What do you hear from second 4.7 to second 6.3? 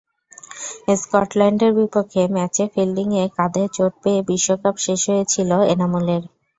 শেষ হয়েছিল এনামুলের।